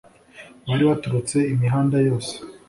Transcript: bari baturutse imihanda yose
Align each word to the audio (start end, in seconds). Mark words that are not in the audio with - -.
bari 0.67 0.83
baturutse 0.89 1.37
imihanda 1.53 1.97
yose 2.07 2.33